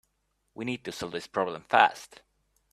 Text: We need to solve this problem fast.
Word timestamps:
We 0.55 0.65
need 0.65 0.83
to 0.85 0.91
solve 0.91 1.11
this 1.11 1.27
problem 1.27 1.65
fast. 1.69 2.23